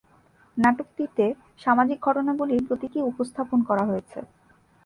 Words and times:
নাটকটিতে 0.57 1.25
সামাজিক 1.63 1.97
ঘটনাগুলির 2.07 2.61
প্রতীকী 2.67 2.99
উপস্থাপনা 3.11 3.63
করা 3.69 3.83
হয়েছে। 3.89 4.19